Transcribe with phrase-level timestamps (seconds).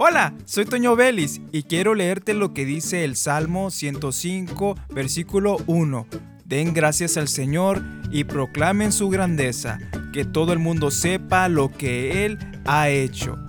[0.00, 6.06] Hola, soy Toño Vélez y quiero leerte lo que dice el Salmo 105, versículo 1.
[6.44, 7.82] Den gracias al Señor
[8.12, 9.80] y proclamen su grandeza,
[10.12, 13.40] que todo el mundo sepa lo que Él ha hecho.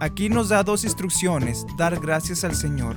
[0.00, 2.96] Aquí nos da dos instrucciones, dar gracias al Señor.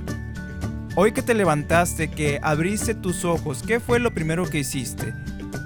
[0.95, 5.13] Hoy que te levantaste, que abriste tus ojos, ¿qué fue lo primero que hiciste?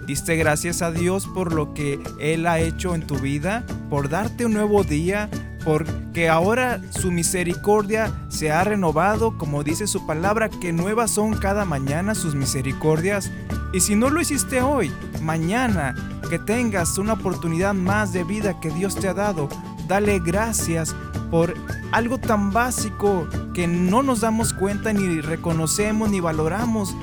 [0.08, 3.64] ¿Diste gracias a Dios por lo que Él ha hecho en tu vida?
[3.92, 5.30] ¿Por darte un nuevo día?
[5.64, 11.66] Porque ahora su misericordia se ha renovado, como dice su palabra, que nuevas son cada
[11.66, 13.32] mañana sus misericordias.
[13.74, 14.92] Y si no lo hiciste hoy,
[15.22, 15.96] mañana,
[16.30, 19.50] que tengas una oportunidad más de vida que Dios te ha dado,
[19.88, 20.96] dale gracias
[21.32, 21.54] por
[21.92, 26.96] algo tan básico que no nos damos cuenta ni reconocemos ni valoramos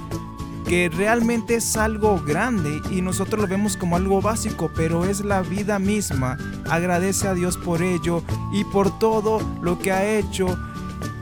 [0.66, 5.42] que realmente es algo grande y nosotros lo vemos como algo básico, pero es la
[5.42, 6.38] vida misma.
[6.70, 10.58] Agradece a Dios por ello y por todo lo que ha hecho.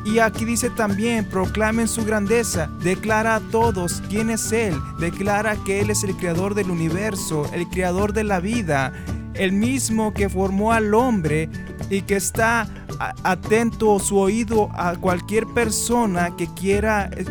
[0.05, 5.81] Y aquí dice también, proclamen su grandeza, declara a todos quién es Él, declara que
[5.81, 8.93] Él es el creador del universo, el creador de la vida,
[9.35, 11.49] el mismo que formó al hombre
[11.89, 12.69] y que está
[13.23, 17.25] atento su oído a cualquier persona que quiera eh,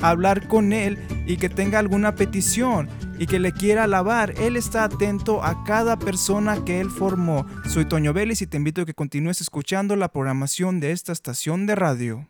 [0.00, 4.34] hablar con Él y que tenga alguna petición y que le quiera alabar.
[4.38, 7.46] Él está atento a cada persona que Él formó.
[7.68, 11.66] Soy Toño Vélez y te invito a que continúes escuchando la programación de esta estación
[11.66, 12.28] de radio.